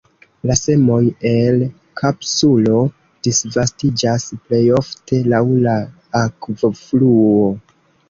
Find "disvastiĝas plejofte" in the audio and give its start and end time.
3.29-5.23